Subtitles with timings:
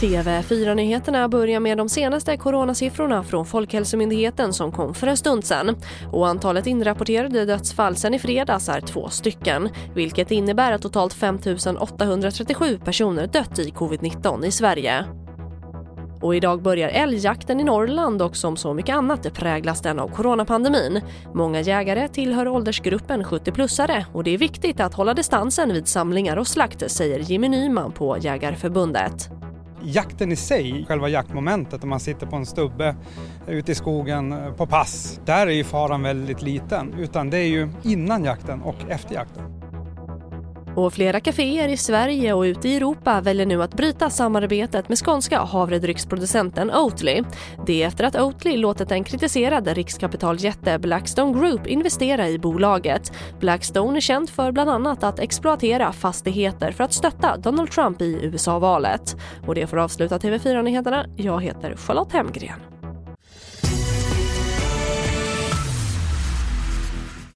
[0.00, 5.76] TV4-nyheterna börjar med de senaste coronasiffrorna från Folkhälsomyndigheten som kom för en stund sedan.
[6.12, 11.38] Och antalet inrapporterade dödsfall sedan i fredags är två stycken, vilket innebär att totalt 5
[11.78, 15.04] 837 personer dött i covid-19 i Sverige.
[16.20, 21.00] Och idag börjar älgjakten i Norrland och som så mycket annat präglas den av coronapandemin.
[21.34, 26.46] Många jägare tillhör åldersgruppen 70-plussare och det är viktigt att hålla distansen vid samlingar och
[26.46, 29.37] slakt, säger Jimmy Nyman på Jägarförbundet
[29.82, 32.96] jakten i sig, själva jaktmomentet, om man sitter på en stubbe
[33.46, 36.94] ute i skogen eh, på pass, där är ju faran väldigt liten.
[36.98, 39.57] Utan det är ju innan jakten och efter jakten.
[40.78, 44.98] Och flera kaféer i Sverige och ute i Europa väljer nu att bryta samarbetet med
[44.98, 47.22] skånska havredrycksproducenten Oatly.
[47.66, 53.12] Det är efter att Oatly låtit en kritiserad riskkapitaljätte Blackstone Group investera i bolaget.
[53.40, 58.18] Blackstone är känd för bland annat att exploatera fastigheter för att stötta Donald Trump i
[58.22, 59.16] USA-valet.
[59.46, 61.06] Och det får avsluta TV4-nyheterna.
[61.16, 62.77] Jag heter Charlotte Hemgren.